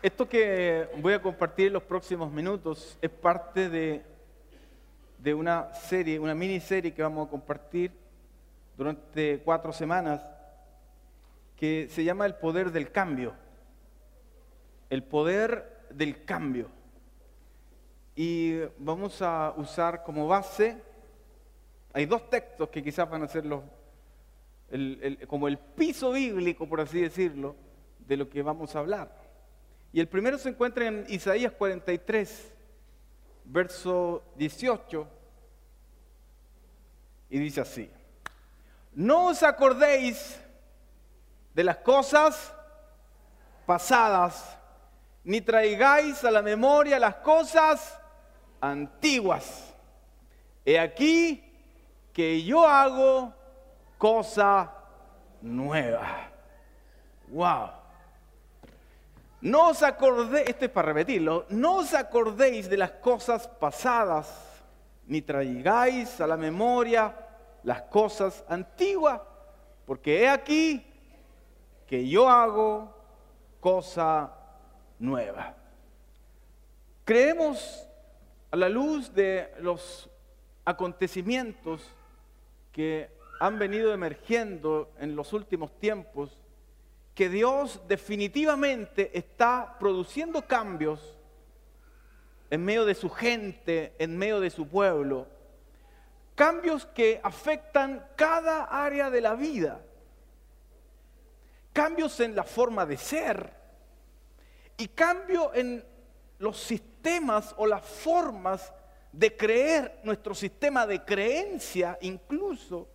[0.00, 6.36] Esto que voy a compartir en los próximos minutos es parte de, una serie, una
[6.36, 7.90] miniserie que vamos a compartir
[8.76, 10.24] durante cuatro semanas,
[11.56, 13.34] que se llama El Poder del Cambio.
[14.88, 16.68] El Poder del Cambio.
[18.14, 20.80] Y vamos a usar como base,
[21.92, 23.64] hay dos textos que quizás van a ser los,
[24.70, 27.56] el- como el piso bíblico, por así decirlo,
[28.06, 29.27] de lo que vamos a hablar.
[29.92, 32.52] Y el primero se encuentra en Isaías 43,
[33.44, 35.08] verso 18,
[37.30, 37.90] y dice así,
[38.94, 40.40] no os acordéis
[41.54, 42.54] de las cosas
[43.64, 44.58] pasadas,
[45.24, 47.98] ni traigáis a la memoria las cosas
[48.60, 49.74] antiguas.
[50.64, 51.44] He aquí
[52.12, 53.32] que yo hago
[53.96, 54.72] cosa
[55.40, 56.30] nueva.
[57.28, 57.77] Wow.
[59.40, 64.28] No os acordéis, esto es para repetirlo, no os acordéis de las cosas pasadas,
[65.06, 67.14] ni traigáis a la memoria
[67.62, 69.20] las cosas antiguas,
[69.86, 70.84] porque he aquí
[71.86, 72.94] que yo hago
[73.60, 74.32] cosa
[74.98, 75.54] nueva.
[77.04, 77.88] Creemos
[78.50, 80.10] a la luz de los
[80.64, 81.82] acontecimientos
[82.72, 83.10] que
[83.40, 86.37] han venido emergiendo en los últimos tiempos,
[87.18, 91.18] que Dios definitivamente está produciendo cambios
[92.48, 95.26] en medio de su gente, en medio de su pueblo.
[96.36, 99.80] Cambios que afectan cada área de la vida.
[101.72, 103.52] Cambios en la forma de ser.
[104.76, 105.84] Y cambio en
[106.38, 108.72] los sistemas o las formas
[109.10, 112.86] de creer, nuestro sistema de creencia incluso,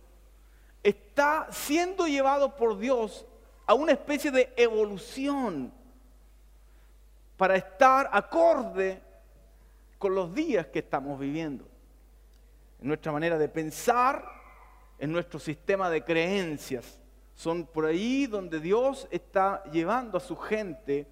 [0.82, 3.26] está siendo llevado por Dios
[3.66, 5.72] a una especie de evolución
[7.36, 9.02] para estar acorde
[9.98, 11.66] con los días que estamos viviendo.
[12.80, 14.24] En nuestra manera de pensar,
[14.98, 17.00] en nuestro sistema de creencias.
[17.34, 21.06] Son por ahí donde Dios está llevando a su gente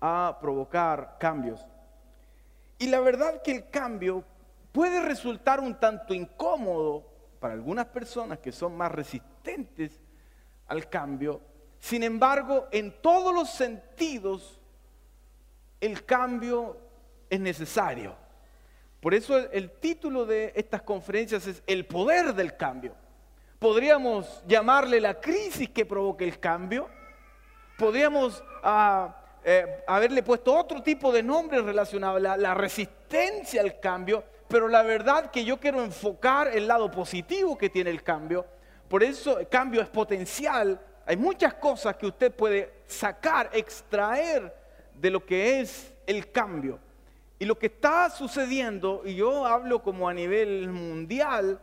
[0.00, 1.64] a provocar cambios.
[2.78, 4.24] Y la verdad que el cambio
[4.72, 7.04] puede resultar un tanto incómodo
[7.40, 10.00] para algunas personas que son más resistentes
[10.66, 11.40] al cambio.
[11.80, 14.58] Sin embargo, en todos los sentidos,
[15.80, 16.76] el cambio
[17.30, 18.16] es necesario.
[19.00, 22.94] Por eso el, título de estas conferencias es El poder del cambio.
[23.58, 26.88] Podríamos llamarle la crisis que provoca el cambio.
[27.76, 29.14] Podríamos ah,
[29.44, 34.82] eh, haberle puesto otro tipo de nombre relacionado la, la resistencia al cambio, pero la
[34.82, 38.44] verdad que yo quiero enfocar el lado positivo que tiene el cambio.
[38.88, 40.80] Por eso el cambio es potencial.
[41.08, 44.54] Hay muchas cosas que usted puede sacar, extraer
[44.92, 46.78] de lo que es el cambio.
[47.38, 51.58] Y lo que está sucediendo, y yo hablo como a nivel mundial,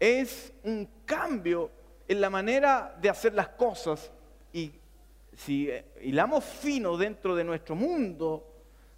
[0.00, 1.70] es un cambio
[2.08, 4.10] en la manera de hacer las cosas.
[4.52, 4.72] Y
[5.36, 8.44] si eh, hilamos fino dentro de nuestro mundo,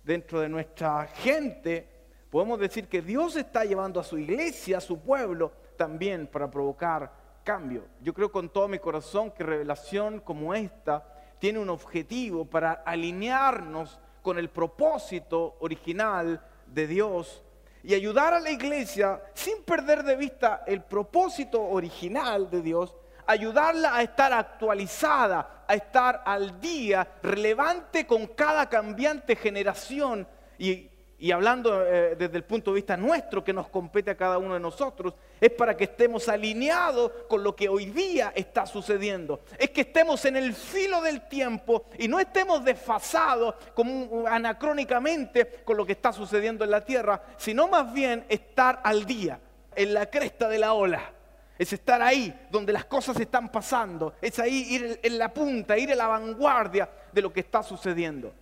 [0.03, 1.87] dentro de nuestra gente,
[2.31, 7.24] podemos decir que Dios está llevando a su iglesia, a su pueblo, también para provocar
[7.45, 7.85] cambio.
[8.01, 11.07] Yo creo con todo mi corazón que revelación como esta
[11.39, 17.45] tiene un objetivo para alinearnos con el propósito original de Dios
[17.83, 22.97] y ayudar a la iglesia sin perder de vista el propósito original de Dios,
[23.27, 30.27] ayudarla a estar actualizada, a estar al día, relevante con cada cambiante generación
[30.59, 30.91] y,
[31.31, 34.61] hablando eh, desde el punto de vista nuestro que nos compete a cada uno de
[34.61, 39.41] nosotros, es para que estemos alineados con lo que hoy día está sucediendo.
[39.59, 45.77] Es que estemos en el filo del tiempo y no estemos desfasados como anacrónicamente con
[45.77, 49.39] lo que está sucediendo en la tierra, sino más bien estar al día,
[49.77, 51.13] en la cresta de la ola.
[51.59, 54.15] Es estar ahí donde las cosas están pasando.
[54.23, 58.33] Es ahí ir en la punta, ir en la vanguardia de lo que está sucediendo.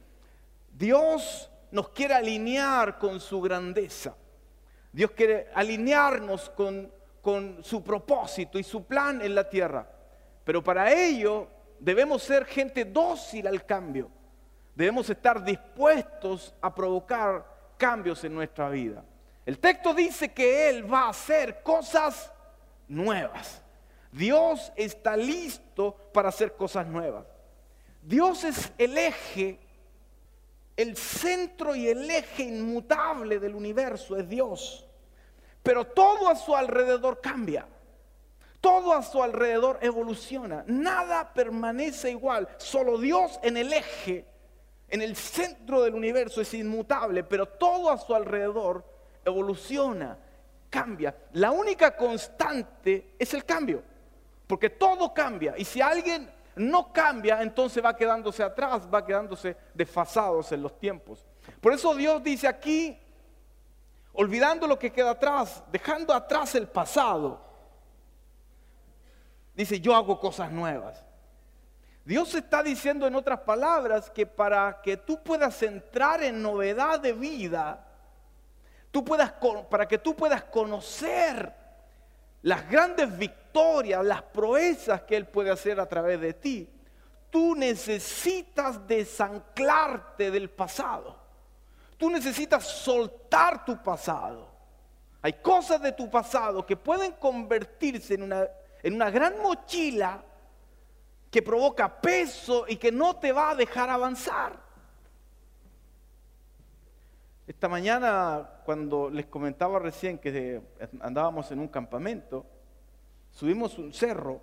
[0.70, 4.14] Dios nos quiere alinear con su grandeza.
[4.92, 6.92] Dios quiere alinearnos con,
[7.22, 9.88] con, su propósito y su plan en la tierra.
[10.44, 11.48] Pero para ello
[11.80, 14.10] debemos ser gente dócil al cambio.
[14.74, 17.44] Debemos estar dispuestos a provocar
[17.78, 19.02] cambios en nuestra vida.
[19.44, 22.30] El texto dice que Él va a hacer cosas
[22.86, 23.62] nuevas.
[24.12, 27.24] Dios está listo para hacer cosas nuevas.
[28.02, 29.58] Dios es el eje
[30.76, 34.86] el centro y el eje inmutable del universo es Dios.
[35.62, 37.66] Pero todo a su alrededor cambia.
[38.60, 40.64] Todo a su alrededor evoluciona.
[40.66, 42.48] Nada permanece igual.
[42.58, 44.32] Solo Dios en el eje
[44.92, 48.84] en el centro del universo es inmutable, pero todo a su alrededor
[49.24, 50.18] evoluciona,
[50.68, 51.16] cambia.
[51.32, 53.82] La única constante es el cambio,
[54.46, 55.54] porque todo cambia.
[55.56, 61.24] Y si alguien no cambia, entonces va quedándose atrás, va quedándose desfasados en los tiempos.
[61.60, 62.98] Por eso Dios dice aquí,
[64.12, 67.40] olvidando lo que queda atrás, dejando atrás el pasado,
[69.54, 71.04] dice, yo hago cosas nuevas.
[72.04, 77.12] Dios está diciendo en otras palabras que para que tú puedas entrar en novedad de
[77.12, 77.86] vida,
[78.90, 79.32] tú puedas,
[79.70, 81.54] para que tú puedas conocer
[82.42, 83.41] las grandes victorias,
[84.02, 86.68] las proezas que Él puede hacer a través de ti,
[87.30, 91.16] tú necesitas desanclarte del pasado.
[91.96, 94.50] Tú necesitas soltar tu pasado.
[95.22, 98.48] Hay cosas de tu pasado que pueden convertirse en una,
[98.82, 100.22] en una gran mochila
[101.30, 104.60] que provoca peso y que no te va a dejar avanzar.
[107.46, 110.60] Esta mañana, cuando les comentaba recién que
[111.00, 112.46] andábamos en un campamento,
[113.32, 114.40] subimos un cerro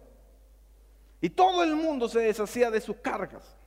[1.22, 3.58] y todo el mundo se deshacía de sus cargas.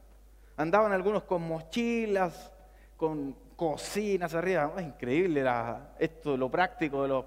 [0.57, 2.53] Andaban algunos con mochilas,
[2.97, 4.73] con cocinas arriba.
[4.81, 7.25] increíble era esto, lo práctico de los,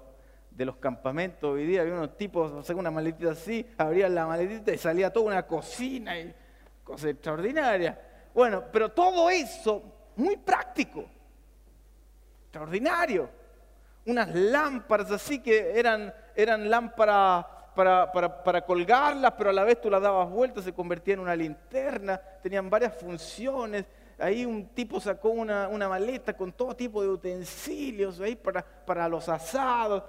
[0.50, 1.54] de los campamentos.
[1.54, 5.26] Hoy día había unos tipos, hacían una maletita así, abrían la maletita y salía toda
[5.26, 6.34] una cocina y
[6.82, 8.00] cosa extraordinaria.
[8.34, 9.82] Bueno, pero todo eso
[10.16, 11.04] muy práctico
[12.44, 13.28] extraordinario.
[14.06, 17.44] Unas lámparas así que eran, eran lámparas
[17.76, 18.10] para,
[18.42, 22.18] para, colgarlas, pero a la vez tú las dabas vueltas, se convertía en una linterna,
[22.42, 23.84] tenían varias funciones.
[24.18, 29.28] Ahí un tipo sacó una, una maleta con todo tipo de utensilios para, para los
[29.28, 30.02] asados.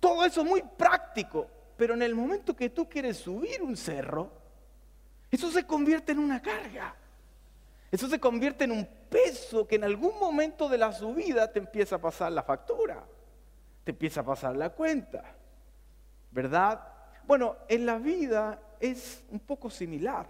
[0.00, 1.46] Todo eso muy práctico,
[1.76, 4.30] pero en el momento que tú quieres subir un cerro,
[5.30, 6.96] eso se convierte en una carga.
[7.90, 11.96] Eso se convierte en un peso que en algún momento de la subida te empieza
[11.96, 13.04] a pasar la factura,
[13.84, 15.35] te empieza a pasar la cuenta,
[16.36, 16.86] ¿verdad?
[17.26, 20.26] Bueno, en la vida es un poco similar.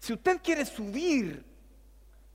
[0.00, 1.44] Si usted quiere subir,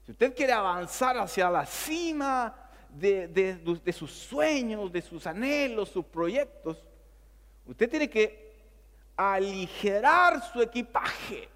[0.06, 2.54] si usted quiere avanzar hacia la cima
[2.88, 6.78] de, de sus sueños, de sus anhelos, sus proyectos,
[7.66, 8.56] usted tiene que
[9.14, 11.50] aligerar su equipaje.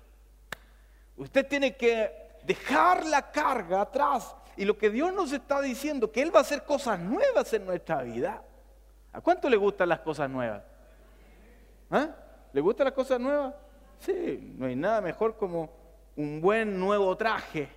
[1.17, 2.13] Usted tiene que
[2.43, 4.35] dejar la carga atrás.
[4.55, 7.65] Y lo que Dios nos está diciendo, que Él va a hacer cosas nuevas en
[7.65, 8.43] nuestra vida.
[9.15, 10.63] ¿A cuánto le gustan las cosas nuevas?
[11.91, 12.09] ¿Ah?
[12.53, 13.55] ¿Le gustan las cosas nuevas?
[13.99, 15.71] Sí, no hay nada mejor como
[16.17, 17.69] un buen nuevo traje,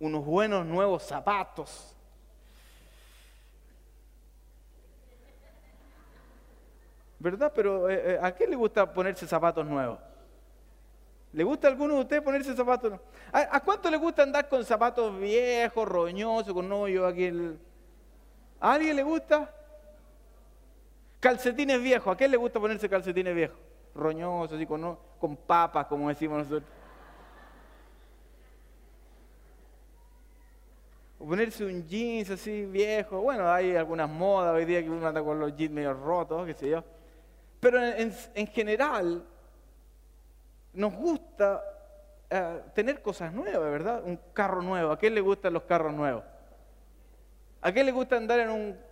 [0.00, 1.94] unos buenos nuevos zapatos.
[7.18, 7.52] ¿Verdad?
[7.54, 9.98] Pero eh, eh, ¿a qué le gusta ponerse zapatos nuevos?
[11.32, 12.98] ¿Le gusta a alguno de ustedes ponerse zapatos?
[13.32, 17.30] ¿A, cuánto le gusta andar con zapatos viejos, roñosos, con hoyo aquí?
[18.60, 19.52] ¿A alguien le gusta?
[21.20, 22.12] Calcetines viejos.
[22.12, 23.58] ¿A quién le gusta ponerse calcetines viejos?
[23.94, 26.70] Roñosos, así con, con papas, como decimos nosotros.
[31.18, 33.20] O ponerse un jeans así viejo.
[33.20, 36.54] Bueno, hay algunas modas hoy día que uno anda con los jeans medio rotos, qué
[36.54, 36.84] sé yo.
[37.58, 39.24] Pero en general,
[40.72, 41.62] nos gusta
[42.30, 44.02] eh, tener cosas nuevas, ¿verdad?
[44.04, 44.92] Un carro nuevo.
[44.92, 46.22] ¿A quién le gustan los carros nuevos?
[47.60, 48.87] ¿A quién le gusta andar en un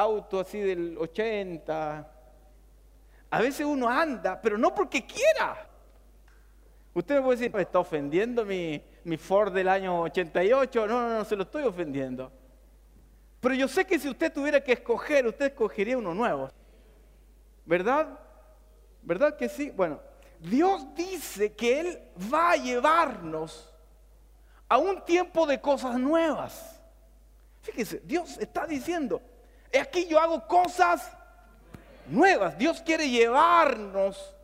[0.00, 2.12] auto así del 80?
[3.30, 5.68] A veces uno anda, pero no porque quiera.
[6.92, 10.86] Usted me puede decir, ¿me está ofendiendo mi, mi Ford del año 88?
[10.86, 12.32] No, no, no, se lo estoy ofendiendo.
[13.40, 16.50] Pero yo sé que si usted tuviera que escoger, usted escogería uno nuevo.
[17.64, 18.18] ¿Verdad?
[19.02, 19.70] ¿Verdad que sí?
[19.70, 20.00] Bueno,
[20.40, 22.02] Dios dice que Él
[22.32, 23.72] va a llevarnos
[24.68, 26.80] a un tiempo de cosas nuevas.
[27.62, 29.22] Fíjese, Dios está diciendo,
[29.78, 31.10] aquí yo hago cosas
[32.08, 32.56] nuevas.
[32.58, 34.34] Dios quiere llevarnos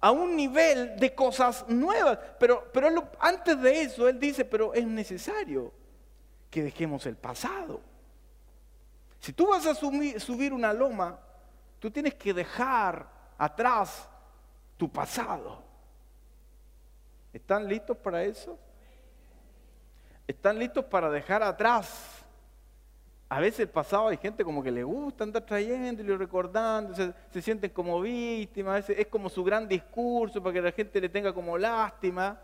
[0.00, 2.18] a un nivel de cosas nuevas.
[2.38, 5.72] Pero, pero antes de eso, Él dice, pero es necesario
[6.50, 7.80] que dejemos el pasado.
[9.20, 11.18] Si tú vas a subir una loma,
[11.80, 13.06] tú tienes que dejar
[13.38, 14.08] atrás
[14.76, 15.62] tu pasado.
[17.32, 18.58] ¿Están listos para eso?
[20.26, 22.15] ¿Están listos para dejar atrás?
[23.28, 27.12] A veces el pasado hay gente como que le gusta andar trayendo y recordando, se,
[27.32, 31.00] se sienten como víctimas, a veces es como su gran discurso para que la gente
[31.00, 32.38] le tenga como lástima.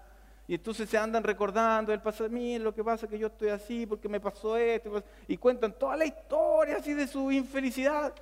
[0.49, 3.87] Y entonces se andan recordando el pasado, mira lo que pasa que yo estoy así
[3.87, 8.13] porque me pasó esto, y cuentan toda la historia así de su infelicidad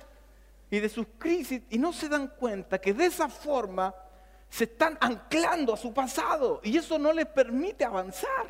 [0.69, 3.93] y de sus crisis y no se dan cuenta que de esa forma
[4.49, 8.47] se están anclando a su pasado y eso no les permite avanzar.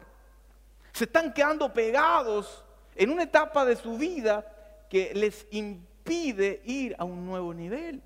[0.92, 2.66] Se están quedando pegados
[2.96, 4.46] en una etapa de su vida
[4.90, 8.02] que les impide ir a un nuevo nivel.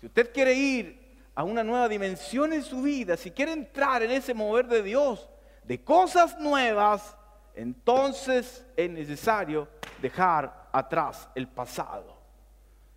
[0.00, 1.00] Si usted quiere ir
[1.34, 5.28] a una nueva dimensión en su vida, si quiere entrar en ese mover de Dios,
[5.64, 7.16] de cosas nuevas,
[7.54, 9.68] entonces es necesario
[10.00, 12.18] dejar atrás el pasado.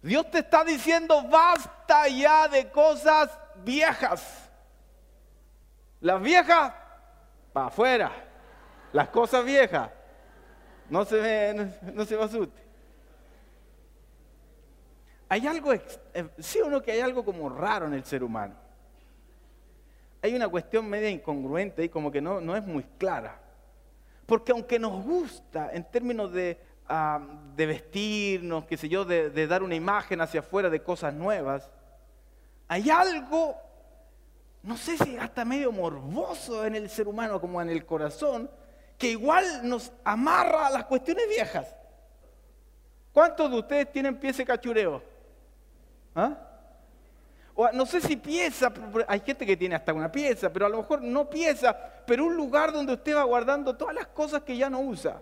[0.01, 3.30] Dios te está diciendo, basta ya de cosas
[3.63, 4.50] viejas.
[6.01, 6.74] Las viejas,
[7.53, 8.12] para afuera.
[8.92, 9.89] Las cosas viejas,
[10.90, 12.63] no se, no, no se asuste.
[15.30, 15.82] Hay algo, eh,
[16.38, 18.54] sí o no que hay algo como raro en el ser humano.
[20.22, 23.40] Hay una cuestión media incongruente y como que no, no es muy clara.
[24.25, 27.20] Porque aunque nos gusta en términos de, ah,
[27.56, 31.72] de vestirnos, qué sé yo, de, de dar una imagen hacia afuera de cosas nuevas,
[32.68, 33.58] hay algo,
[34.62, 38.50] no sé si hasta medio morboso en el ser humano como en el corazón,
[38.97, 41.75] que igual nos amarra a las cuestiones viejas.
[43.12, 45.01] ¿Cuántos de ustedes tienen pies de cachureo?
[46.15, 46.35] ¿Ah?
[47.73, 48.73] No sé si pieza,
[49.07, 52.35] hay gente que tiene hasta una pieza, pero a lo mejor no pieza, pero un
[52.35, 55.21] lugar donde usted va guardando todas las cosas que ya no usa.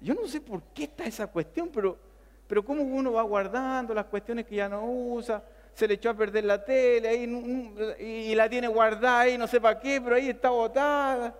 [0.00, 1.96] Yo no sé por qué está esa cuestión, pero,
[2.46, 5.42] pero cómo uno va guardando las cuestiones que ya no usa,
[5.72, 9.58] se le echó a perder la tele ahí, y la tiene guardada ahí, no sé
[9.58, 11.34] para qué, pero ahí está botada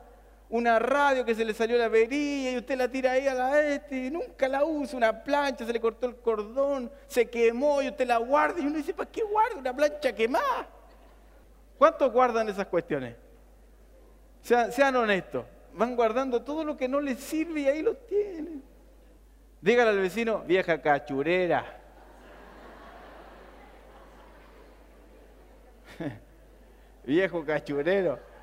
[0.48, 3.60] una radio que se le salió la avería y usted la tira ahí a la
[3.60, 7.88] este y nunca la usa, una plancha, se le cortó el cordón, se quemó y
[7.88, 10.68] usted la guarda y uno dice, ¿para qué guarda una plancha quemada?
[11.78, 13.16] ¿Cuántos guardan esas cuestiones?
[14.42, 18.62] Sean, sean honestos, van guardando todo lo que no les sirve y ahí lo tienen.
[19.60, 21.80] Dígale al vecino, vieja cachurera.
[27.04, 28.35] Viejo cachurero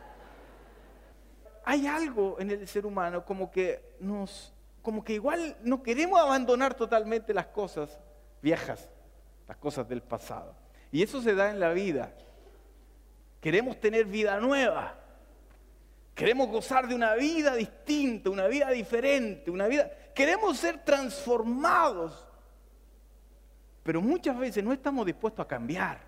[1.64, 6.74] hay algo en el ser humano como que nos, como que igual no queremos abandonar
[6.74, 8.00] totalmente las cosas
[8.42, 8.90] viejas,
[9.48, 10.56] las cosas del pasado.
[10.92, 12.14] Y eso se da en la vida.
[13.40, 14.96] Queremos tener vida nueva.
[16.14, 19.90] Queremos gozar de una vida distinta, una vida diferente, una vida.
[20.14, 22.28] Queremos ser transformados.
[23.82, 26.00] Pero muchas veces no estamos dispuestos a cambiar.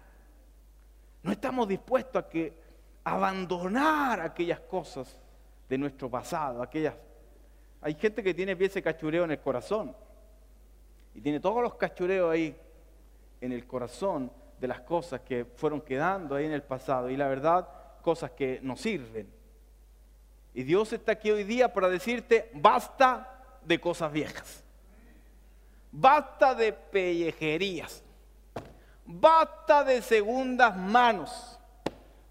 [1.24, 2.54] No estamos dispuestos a que
[3.04, 5.18] abandonar aquellas cosas
[5.70, 6.96] de nuestro pasado, aquellas...
[7.82, 9.96] Hay gente que tiene pies de cachureo en el corazón
[11.14, 12.56] y tiene todos los cachureos ahí
[13.42, 17.28] en el corazón de las cosas que fueron quedando ahí en el pasado y la
[17.28, 17.68] verdad,
[18.02, 19.28] cosas que no sirven.
[20.54, 24.64] Y Dios está aquí hoy día para decirte, basta de cosas viejas,
[25.92, 28.04] basta de pellejerías,
[29.06, 31.60] basta de segundas manos.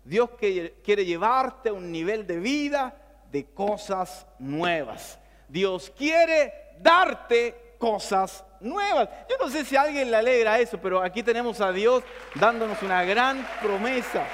[0.05, 3.04] Dios quiere llevarte a un nivel de vida
[3.35, 5.19] de cosas nuevas.
[5.49, 9.09] Dios quiere darte cosas nuevas.
[9.29, 12.05] Yo no sé si a alguien le alegra eso, pero aquí tenemos a Dios
[12.37, 14.25] dándonos una gran promesa.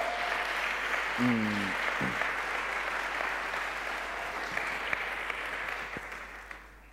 [1.17, 1.71] Mm.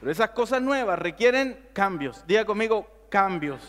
[0.00, 2.27] Pero esas cosas nuevas requieren cambios.
[2.27, 3.61] Diga conmigo, cambios.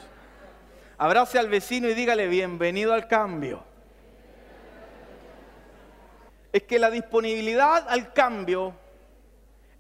[0.98, 3.69] Abrace al vecino y dígale, bienvenido al cambio
[6.52, 8.74] es que la disponibilidad al cambio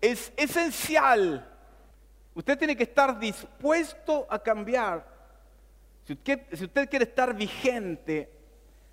[0.01, 1.45] es esencial.
[2.33, 5.05] Usted tiene que estar dispuesto a cambiar.
[6.05, 8.31] Si usted, quiere estar vigente,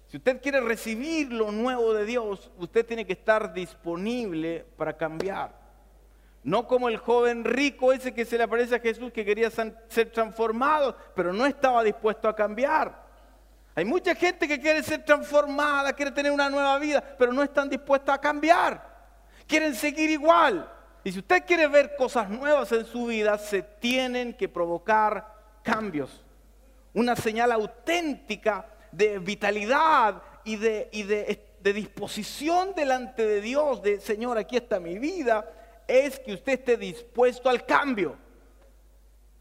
[0.07, 5.55] si usted quiere recibir lo nuevo de Dios, usted tiene que estar disponible para cambiar.
[6.43, 10.11] No como el joven rico ese que se le aparece a Jesús que quería ser
[10.13, 13.06] transformado, pero no estaba dispuesto a cambiar.
[13.77, 17.69] Hay mucha gente que quiere ser transformada, quiere tener una nueva vida, pero no están
[17.69, 18.97] dispuestas a cambiar.
[19.47, 20.73] Quieren seguir igual.
[21.05, 25.31] Y si usted quiere ver cosas nuevas en su vida, se tienen que provocar
[25.63, 26.25] cambios.
[26.95, 30.89] Una señal auténtica de vitalidad y de,
[31.61, 35.53] de, disposición delante de Dios, de Señor, aquí está mi vida,
[35.87, 38.17] es que usted esté dispuesto al cambio,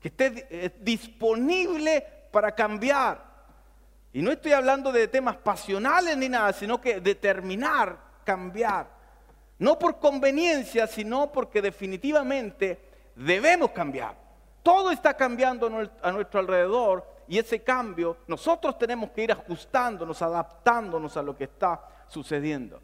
[0.01, 3.24] que esté eh, disponible para cambiar.
[4.15, 8.87] Y no estoy hablando de temas pasionales ni nada, sino que determinar, cambiar.
[9.59, 12.79] No por conveniencia, sino porque definitivamente
[13.13, 14.15] debemos cambiar.
[14.63, 21.17] Todo está cambiando a nuestro alrededor y ese cambio nosotros tenemos que ir ajustándonos, adaptándonos
[21.17, 22.79] a lo que está sucediendo.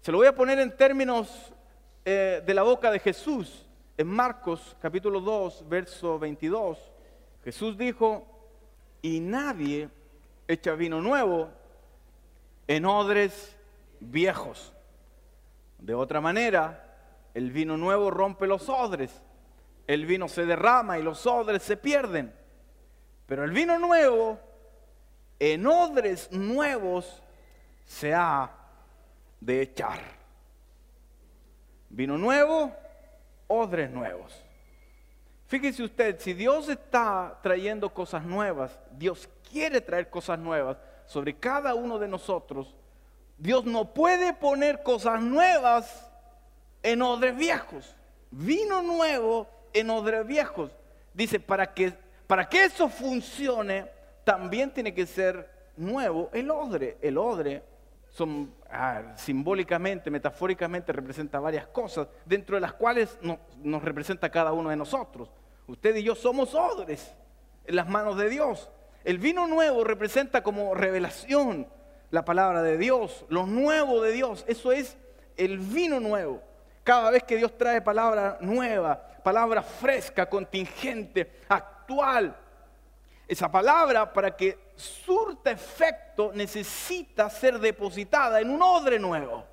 [0.00, 1.52] Se lo voy a poner en términos
[2.06, 3.66] eh, de la boca de Jesús.
[3.98, 6.78] En Marcos capítulo 2, verso 22,
[7.44, 8.26] Jesús dijo,
[9.02, 9.90] y nadie
[10.52, 11.48] echa vino nuevo
[12.66, 13.56] en odres
[14.00, 14.72] viejos.
[15.78, 16.84] De otra manera,
[17.34, 19.22] el vino nuevo rompe los odres.
[19.86, 22.34] El vino se derrama y los odres se pierden.
[23.26, 24.38] Pero el vino nuevo,
[25.38, 27.22] en odres nuevos,
[27.86, 28.50] se ha
[29.40, 30.00] de echar.
[31.88, 32.72] Vino nuevo,
[33.46, 34.44] odres nuevos.
[35.50, 40.76] Fíjese usted, si Dios está trayendo cosas nuevas, Dios quiere traer cosas nuevas
[41.06, 42.76] sobre cada uno de nosotros,
[43.36, 46.08] Dios no puede poner cosas nuevas
[46.84, 47.96] en odres viejos.
[48.30, 50.70] Vino nuevo en odres viejos.
[51.12, 51.94] Dice, para que,
[52.28, 53.90] para que eso funcione,
[54.22, 56.96] también tiene que ser nuevo el odre.
[57.02, 57.64] El odre
[58.08, 63.18] son, ah, simbólicamente, metafóricamente, representa varias cosas, dentro de las cuales
[63.64, 65.28] nos representa cada uno de nosotros.
[65.70, 67.14] Usted y yo somos odres
[67.64, 68.68] en las manos de Dios.
[69.04, 71.68] El vino nuevo representa como revelación
[72.10, 74.44] la palabra de Dios, lo nuevo de Dios.
[74.48, 74.96] Eso es
[75.36, 76.42] el vino nuevo.
[76.82, 82.36] Cada vez que Dios trae palabra nueva, palabra fresca, contingente, actual,
[83.28, 89.44] esa palabra para que surta efecto necesita ser depositada en un odre nuevo.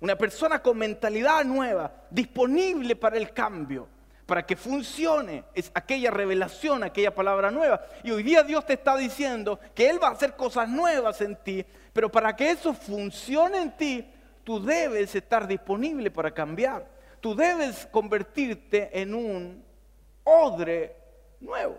[0.00, 3.93] Una persona con mentalidad nueva, disponible para el cambio
[4.26, 7.82] para que funcione es aquella revelación, aquella palabra nueva.
[8.02, 11.36] Y hoy día Dios te está diciendo que Él va a hacer cosas nuevas en
[11.36, 14.06] ti, pero para que eso funcione en ti,
[14.42, 16.86] tú debes estar disponible para cambiar.
[17.20, 19.64] Tú debes convertirte en un
[20.24, 20.96] odre
[21.40, 21.76] nuevo.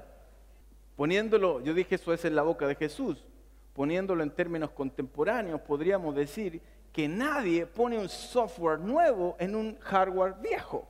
[0.96, 3.26] Poniéndolo, yo dije eso es en la boca de Jesús,
[3.74, 6.62] poniéndolo en términos contemporáneos, podríamos decir
[6.94, 10.88] que nadie pone un software nuevo en un hardware viejo.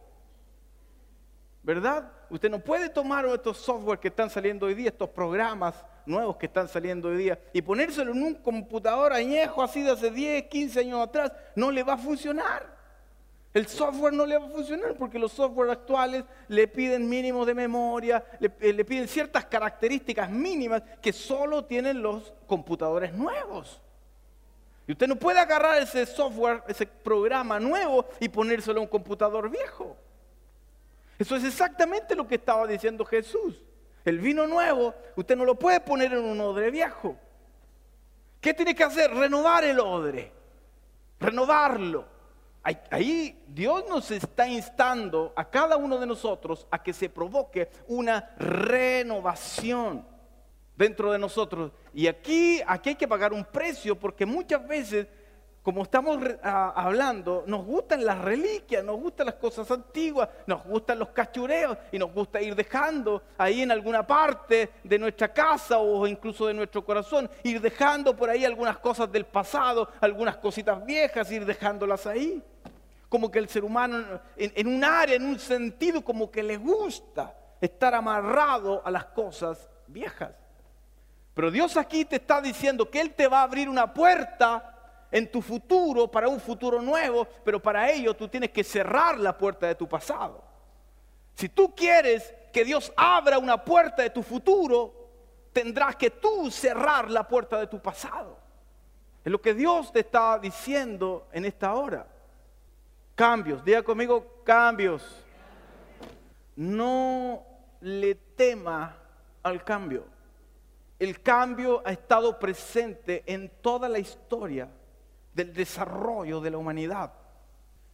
[1.66, 2.12] ¿Verdad?
[2.30, 5.74] Usted no puede tomar estos software que están saliendo hoy día, estos programas
[6.06, 10.12] nuevos que están saliendo hoy día, y ponérselo en un computador añejo así de hace
[10.12, 11.32] 10, 15 años atrás.
[11.56, 12.76] No le va a funcionar.
[13.52, 17.56] El software no le va a funcionar porque los software actuales le piden mínimos de
[17.56, 23.82] memoria, le, eh, le piden ciertas características mínimas que solo tienen los computadores nuevos.
[24.86, 29.50] Y usted no puede agarrar ese software, ese programa nuevo y ponérselo a un computador
[29.50, 29.98] viejo.
[31.18, 33.64] Eso es exactamente lo que estaba diciendo Jesús.
[34.04, 37.18] El vino nuevo, usted no lo puede poner en un odre viejo.
[38.40, 39.12] ¿Qué tiene que hacer?
[39.12, 40.32] Renovar el odre.
[41.20, 42.06] Renovarlo.
[42.90, 48.36] Ahí Dios nos está instando a cada uno de nosotros a que se provoque una
[48.38, 50.06] renovación
[50.76, 51.72] dentro de nosotros.
[51.94, 55.08] Y aquí, aquí hay que pagar un precio porque muchas veces
[55.66, 61.10] como estamos hablando, nos gustan las reliquias, nos gustan las cosas antiguas, nos gustan los
[61.10, 66.46] cachureos y nos gusta ir dejando ahí en alguna parte de nuestra casa o incluso
[66.46, 71.44] de nuestro corazón, ir dejando por ahí algunas cosas del pasado, algunas cositas viejas, ir
[71.44, 72.44] dejándolas ahí.
[73.10, 77.36] Como que el ser humano en, un área, en un sentido, como que le gusta
[77.60, 80.30] estar amarrado a las cosas viejas.
[81.34, 84.74] Pero Dios aquí te está diciendo que Él te va a abrir una puerta
[85.16, 89.38] en tu futuro, para un futuro nuevo, pero para ello tú tienes que cerrar la
[89.38, 90.44] puerta de tu pasado.
[91.36, 94.94] Si tú quieres que Dios abra una puerta de tu futuro,
[95.54, 98.38] tendrás que tú cerrar la puerta de tu pasado.
[99.24, 102.06] Es lo que Dios te está diciendo en esta hora.
[103.16, 105.24] Cambios, diga conmigo cambios.
[106.58, 107.42] No
[107.80, 108.98] le tema
[109.44, 110.04] al cambio.
[111.00, 114.68] El cambio ha estado presente en toda la historia
[115.36, 117.14] del desarrollo de la humanidad.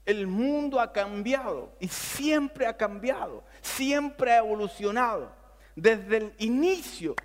[0.06, 5.32] El mundo ha cambiado y siempre ha cambiado, siempre ha evolucionado
[5.76, 7.16] desde el inicio.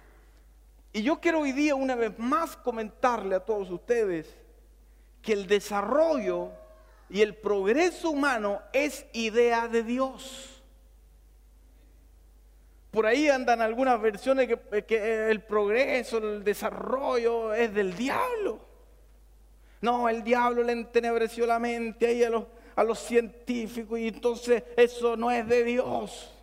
[0.92, 4.34] Y yo quiero hoy día una vez más comentarle a todos ustedes
[5.20, 6.50] que el desarrollo
[7.10, 10.62] y el progreso humano es idea de Dios.
[12.90, 14.48] Por ahí andan algunas versiones
[14.86, 18.65] que, el progreso, el desarrollo es del diablo.
[19.86, 24.64] No, el diablo le entenebreció la mente ahí a los, a los científicos y entonces
[24.76, 26.34] eso no es de Dios.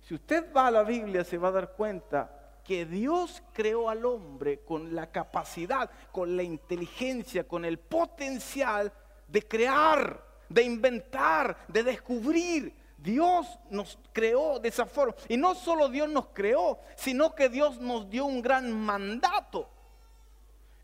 [0.00, 4.06] Si usted va a la Biblia se va a dar cuenta que Dios creó al
[4.06, 8.90] hombre con la capacidad, con la inteligencia, con el potencial
[9.28, 12.74] de crear, de inventar, de descubrir.
[12.96, 15.14] Dios nos creó de esa forma.
[15.28, 19.68] Y no solo Dios nos creó, sino que Dios nos dio un gran mandato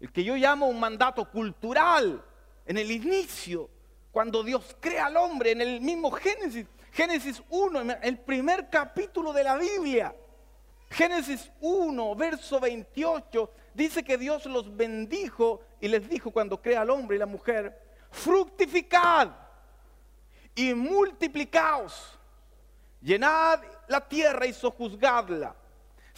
[0.00, 2.24] el que yo llamo un mandato cultural,
[2.66, 3.68] en el inicio,
[4.10, 9.44] cuando Dios crea al hombre, en el mismo Génesis, Génesis 1, el primer capítulo de
[9.44, 10.14] la Biblia.
[10.90, 16.90] Génesis 1, verso 28, dice que Dios los bendijo y les dijo cuando crea al
[16.90, 17.78] hombre y la mujer,
[18.10, 19.30] fructificad
[20.54, 22.18] y multiplicaos,
[23.00, 25.54] llenad la tierra y sojuzgadla,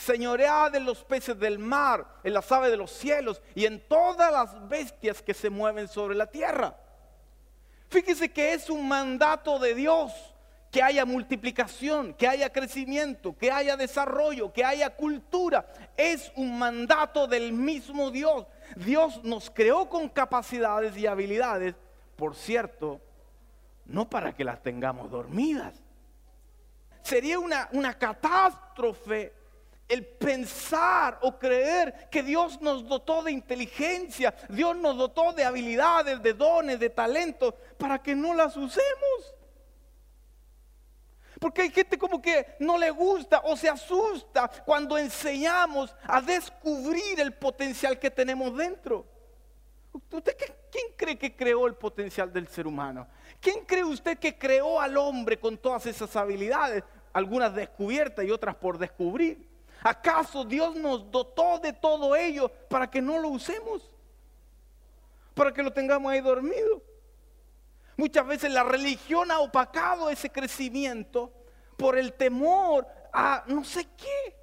[0.00, 4.32] señoread en los peces del mar, en las aves de los cielos y en todas
[4.32, 6.76] las bestias que se mueven sobre la tierra.
[7.88, 10.12] Fíjese que es un mandato de Dios
[10.70, 15.66] que haya multiplicación, que haya crecimiento, que haya desarrollo, que haya cultura.
[15.96, 18.46] Es un mandato del mismo Dios.
[18.76, 21.74] Dios nos creó con capacidades y habilidades,
[22.16, 23.00] por cierto,
[23.84, 25.74] no para que las tengamos dormidas.
[27.02, 29.39] Sería una, una catástrofe
[29.90, 36.22] el pensar o creer que Dios nos dotó de inteligencia, Dios nos dotó de habilidades,
[36.22, 39.35] de dones, de talentos, para que no las usemos.
[41.40, 47.18] Porque hay gente como que no le gusta o se asusta cuando enseñamos a descubrir
[47.18, 49.07] el potencial que tenemos dentro.
[50.12, 50.37] ¿Usted
[50.70, 53.09] quién cree que creó el potencial del ser humano?
[53.40, 56.85] ¿Quién cree usted que creó al hombre con todas esas habilidades?
[57.12, 59.49] Algunas descubiertas y otras por descubrir.
[59.83, 63.90] ¿Acaso Dios nos dotó de todo ello para que no lo usemos?
[65.35, 66.83] Para que lo tengamos ahí dormido.
[67.97, 71.33] Muchas veces la religión ha opacado ese crecimiento
[71.77, 74.37] por el temor a no sé qué.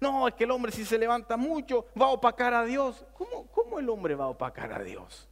[0.00, 3.04] No, es que el hombre si se levanta mucho va a opacar a Dios.
[3.14, 5.28] ¿Cómo, ¿Cómo, el hombre va a opacar a Dios?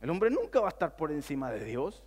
[0.00, 2.02] El hombre nunca va a estar por encima de Dios.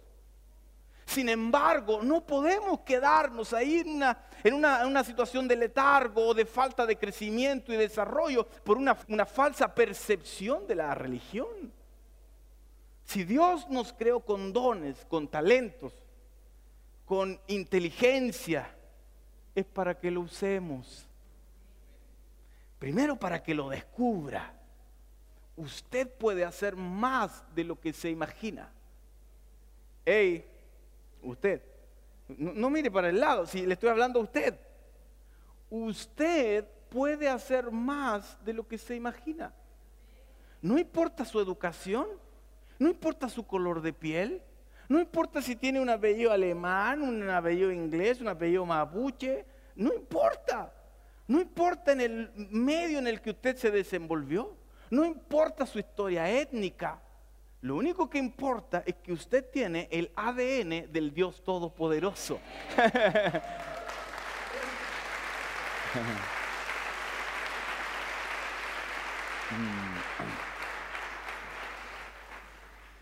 [1.06, 6.46] Sin embargo, no podemos quedarnos ahí en una, en una, situación de letargo o de
[6.46, 11.74] falta de crecimiento y desarrollo por una, una falsa percepción de la religión.
[13.04, 15.94] Si Dios nos creó con dones, con talentos,
[17.06, 18.74] con inteligencia,
[19.54, 21.08] es para que lo usemos.
[22.80, 24.54] Primero para que lo descubra.
[25.58, 28.72] Usted puede hacer más de lo que se imagina.
[30.06, 30.51] Hey,
[31.22, 31.62] usted,
[32.38, 34.56] no, mire para el lado, si le estoy hablando a usted.
[35.70, 39.54] Usted puede hacer más de lo que se imagina.
[40.62, 42.08] No importa su educación,
[42.78, 44.42] no importa su color de piel,
[44.88, 50.74] no importa si tiene un apellido alemán, un apellido inglés, un apellido mapuche, no importa.
[51.28, 54.54] No importa en el medio en el que usted se desenvolvió,
[54.90, 57.02] no importa su historia étnica.
[57.62, 62.40] Lo único que importa es que usted tiene el ADN del Dios Todopoderoso.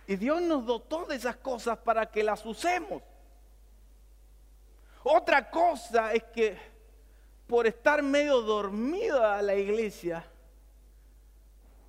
[0.07, 3.03] Y Dios nos dotó de esas cosas para que las usemos.
[5.03, 6.57] Otra cosa es que
[7.45, 10.25] por estar medio dormida la iglesia,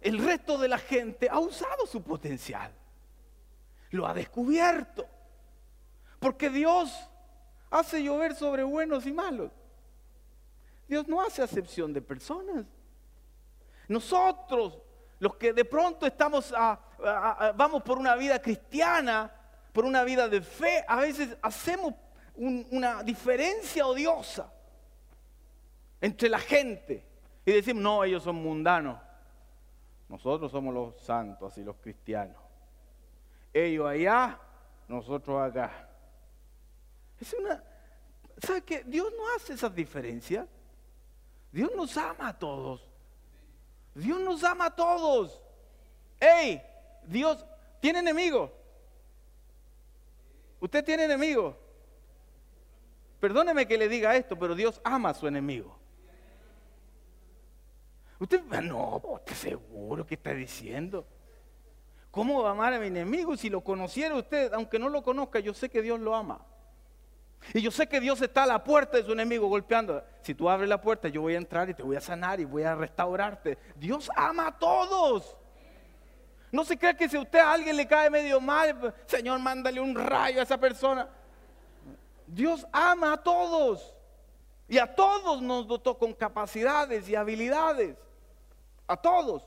[0.01, 2.73] el resto de la gente ha usado su potencial.
[3.91, 5.07] Lo ha descubierto.
[6.19, 6.93] Porque Dios
[7.71, 9.51] hace llover sobre buenos y malos.
[10.89, 12.67] Dios no hace acepción de personas.
[13.89, 14.79] Nosotros
[15.19, 16.53] los que de pronto estamos
[17.55, 19.31] vamos por una vida cristiana,
[19.73, 21.95] por una vida de fe, a veces hacemos
[22.35, 24.51] una diferencia odiosa
[26.01, 27.05] entre la gente
[27.45, 28.99] y decimos, no, ellos son mundanos,
[30.11, 32.37] nosotros somos los santos y los cristianos.
[33.53, 34.41] Ellos allá,
[34.89, 35.89] nosotros acá.
[37.21, 37.63] Es una,
[38.45, 38.83] ¿sabe qué?
[38.83, 40.49] Dios no hace esas diferencias.
[41.53, 42.85] Dios nos ama a todos.
[43.95, 45.41] Dios nos ama a todos.
[46.19, 46.61] ¡Ey!
[47.05, 47.47] Dios
[47.79, 48.53] tiene enemigo.
[50.59, 51.57] Usted tiene enemigo.
[53.21, 55.80] Perdóneme que le diga esto, pero Dios ama a su enemigo.
[58.21, 61.07] Usted, no, ¿qué seguro que está diciendo.
[62.11, 63.35] ¿Cómo va a amar a mi enemigo?
[63.35, 66.45] Si lo conociera usted, aunque no lo conozca, yo sé que Dios lo ama.
[67.55, 70.05] Y yo sé que Dios está a la puerta de su enemigo golpeando.
[70.21, 72.45] Si tú abres la puerta, yo voy a entrar y te voy a sanar y
[72.45, 73.57] voy a restaurarte.
[73.77, 75.35] Dios ama a todos.
[76.53, 79.95] No se cree que si usted a alguien le cae medio mal, Señor, mándale un
[79.95, 81.09] rayo a esa persona.
[82.27, 83.95] Dios ama a todos.
[84.69, 87.97] Y a todos nos dotó con capacidades y habilidades.
[88.91, 89.45] A todos.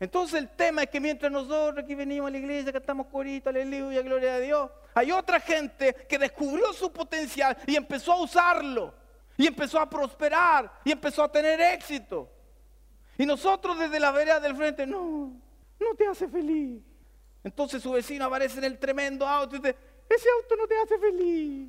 [0.00, 3.50] Entonces el tema es que mientras nosotros aquí venimos a la iglesia, que estamos corito,
[3.50, 8.94] aleluya, gloria a Dios, hay otra gente que descubrió su potencial y empezó a usarlo.
[9.36, 12.30] Y empezó a prosperar y empezó a tener éxito.
[13.18, 15.34] Y nosotros desde la vereda del frente, no,
[15.78, 16.80] no te hace feliz.
[17.44, 19.76] Entonces su vecino aparece en el tremendo auto y dice,
[20.08, 21.68] ese auto no te hace feliz.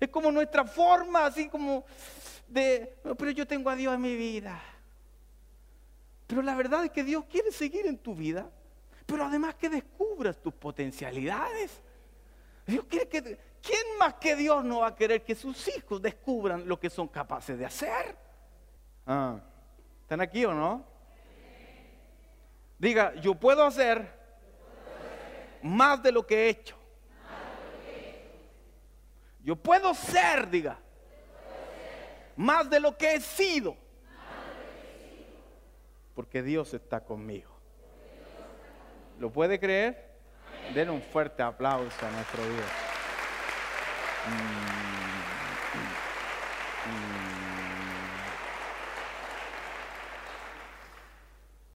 [0.00, 1.84] Es como nuestra forma, así como
[2.48, 4.60] de, pero yo tengo a Dios en mi vida.
[6.28, 8.48] Pero la verdad es que Dios quiere seguir en tu vida,
[9.06, 11.80] pero además que descubras tus potencialidades.
[12.66, 13.22] Dios quiere que,
[13.62, 17.08] ¿quién más que Dios no va a querer que sus hijos descubran lo que son
[17.08, 18.14] capaces de hacer?
[19.06, 19.40] Ah,
[20.02, 20.84] ¿Están aquí o no?
[22.78, 24.06] Diga, yo puedo hacer
[25.62, 26.76] más de lo que he hecho.
[29.42, 30.78] Yo puedo ser, diga,
[32.36, 33.87] más de lo que he sido.
[36.18, 37.60] Porque Dios está conmigo.
[39.20, 40.16] ¿Lo puede creer?
[40.74, 42.66] Den un fuerte aplauso a nuestro Dios.
[44.26, 44.87] Mm.